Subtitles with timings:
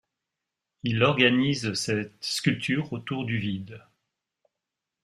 [0.81, 3.83] Il organise cette sculpture autour du vide.